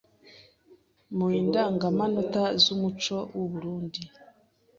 mu 1.15 1.27
Indangamanota 1.41 2.43
z’umuco 2.61 3.17
w’u 3.37 3.45
Burunndi 3.51 4.01